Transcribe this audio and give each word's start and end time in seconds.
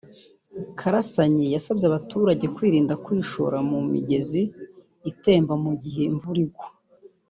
Karasanyi 0.79 1.45
yasabye 1.55 1.85
abaturage 1.87 2.45
kwirinda 2.55 2.93
kwishora 3.05 3.57
mu 3.69 3.77
migezi 3.91 4.41
itemba 5.11 5.53
mu 5.63 5.71
gihe 5.81 6.01
imvura 6.11 6.39
igwa 6.45 6.67